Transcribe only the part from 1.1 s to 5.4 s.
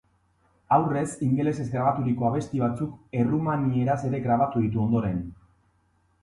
ingelesez grabaturiko abesti batzuk errumanieraz ere grabatu ditu ondoren.